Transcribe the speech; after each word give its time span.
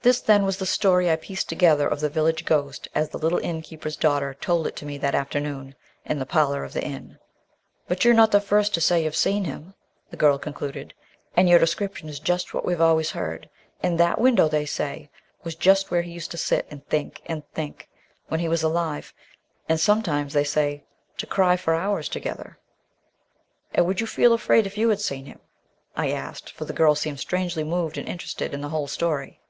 This, 0.00 0.22
then, 0.22 0.46
was 0.46 0.56
the 0.56 0.64
story 0.64 1.10
I 1.10 1.16
pieced 1.16 1.50
together 1.50 1.86
of 1.86 2.00
the 2.00 2.08
village 2.08 2.46
ghost 2.46 2.88
as 2.94 3.10
the 3.10 3.18
little 3.18 3.40
inn 3.40 3.60
keeper's 3.60 3.94
daughter 3.94 4.32
told 4.32 4.66
it 4.66 4.74
to 4.76 4.86
me 4.86 4.96
that 4.96 5.14
afternoon 5.14 5.74
in 6.06 6.18
the 6.18 6.24
parlour 6.24 6.64
of 6.64 6.72
the 6.72 6.82
inn. 6.82 7.18
"But 7.88 8.06
you're 8.06 8.14
not 8.14 8.30
the 8.32 8.40
first 8.40 8.72
to 8.72 8.80
say 8.80 9.04
you've 9.04 9.14
seen 9.14 9.44
him," 9.44 9.74
the 10.10 10.16
girl 10.16 10.38
concluded; 10.38 10.94
"and 11.36 11.46
your 11.46 11.58
description 11.58 12.08
is 12.08 12.20
just 12.20 12.54
what 12.54 12.64
we've 12.64 12.80
always 12.80 13.10
heard, 13.10 13.50
and 13.82 14.00
that 14.00 14.18
window, 14.18 14.48
they 14.48 14.64
say, 14.64 15.10
was 15.44 15.54
just 15.54 15.90
where 15.90 16.00
he 16.00 16.10
used 16.10 16.30
to 16.30 16.38
sit 16.38 16.66
and 16.70 16.86
think, 16.88 17.20
and 17.26 17.46
think, 17.52 17.86
when 18.28 18.40
he 18.40 18.48
was 18.48 18.62
alive, 18.62 19.12
and 19.68 19.78
sometimes, 19.78 20.32
they 20.32 20.44
say, 20.44 20.84
to 21.18 21.26
cry 21.26 21.54
for 21.54 21.74
hours 21.74 22.08
together." 22.08 22.58
"And 23.74 23.84
would 23.84 24.00
you 24.00 24.06
feel 24.06 24.32
afraid 24.32 24.66
if 24.66 24.78
you 24.78 24.88
had 24.88 25.00
seen 25.02 25.26
him?" 25.26 25.40
I 25.94 26.12
asked, 26.12 26.50
for 26.50 26.64
the 26.64 26.72
girl 26.72 26.94
seemed 26.94 27.20
strangely 27.20 27.62
moved 27.62 27.98
and 27.98 28.08
interested 28.08 28.54
in 28.54 28.62
the 28.62 28.70
whole 28.70 28.86
story. 28.88 29.42